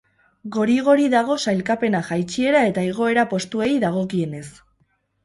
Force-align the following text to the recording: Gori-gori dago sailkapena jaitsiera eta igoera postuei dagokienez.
Gori-gori 0.53 1.03
dago 1.13 1.35
sailkapena 1.51 2.01
jaitsiera 2.07 2.63
eta 2.71 2.87
igoera 2.87 3.27
postuei 3.35 3.69
dagokienez. 3.85 4.43